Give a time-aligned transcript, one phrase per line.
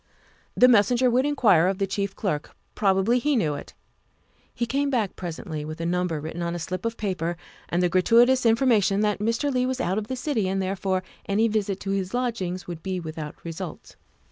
[0.57, 3.75] The messenger would inquire of the Chief Clerk; probably he knew it.
[4.51, 7.37] He came back presently with a number written on a slip of paper
[7.69, 9.53] and the gratuitous information that Mr.
[9.53, 11.91] Leigh was out of the city, and 286 THE WIFE OF therefore any visit to
[11.91, 13.95] his lodgings would be without result.